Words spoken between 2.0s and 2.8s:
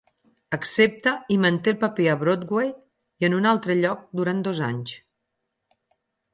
a Broadway